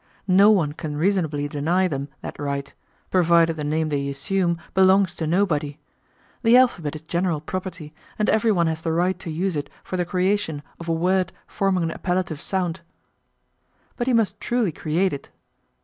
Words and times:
No 0.27 0.49
one 0.49 0.71
can 0.73 0.97
reasonably 0.97 1.47
deny 1.47 1.87
them 1.87 2.09
that 2.21 2.39
right, 2.39 2.73
provided 3.11 3.55
the 3.55 3.63
name 3.63 3.89
they 3.89 4.09
assume 4.09 4.57
belongs 4.73 5.15
to 5.17 5.27
nobody. 5.27 5.77
The 6.41 6.57
alphabet 6.57 6.95
is 6.95 7.03
general 7.03 7.39
property, 7.39 7.93
and 8.17 8.27
everyone 8.27 8.65
has 8.65 8.81
the 8.81 8.93
right 8.93 9.19
to 9.19 9.29
use 9.29 9.55
it 9.55 9.69
for 9.83 9.97
the 9.97 10.05
creation 10.05 10.63
of 10.79 10.89
a 10.89 10.91
word 10.91 11.31
forming 11.45 11.83
an 11.83 11.91
appellative 11.91 12.41
sound. 12.41 12.81
But 13.95 14.07
he 14.07 14.13
must 14.13 14.39
truly 14.41 14.71
create 14.71 15.13
it. 15.13 15.29